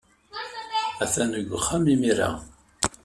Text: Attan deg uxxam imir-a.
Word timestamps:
Attan 1.03 1.29
deg 1.35 1.47
uxxam 1.57 1.83
imir-a. 1.93 2.29